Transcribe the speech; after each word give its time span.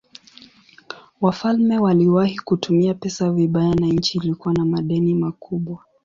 Wafalme 1.21 1.79
waliwahi 1.79 2.39
kutumia 2.39 2.93
pesa 2.93 3.31
vibaya 3.31 3.75
na 3.75 3.87
nchi 3.87 4.17
ilikuwa 4.17 4.53
na 4.53 4.65
madeni 4.65 5.15
makubwa. 5.15 5.85